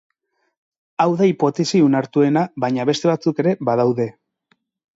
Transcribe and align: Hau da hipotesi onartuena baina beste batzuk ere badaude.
Hau 1.03 1.07
da 1.19 1.27
hipotesi 1.31 1.83
onartuena 1.89 2.45
baina 2.65 2.87
beste 2.93 3.13
batzuk 3.13 3.45
ere 3.45 3.57
badaude. 3.71 4.09